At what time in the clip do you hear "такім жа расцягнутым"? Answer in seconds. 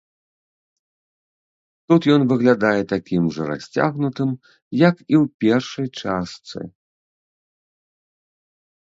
2.93-4.29